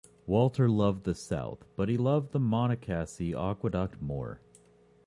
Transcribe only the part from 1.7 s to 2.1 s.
but he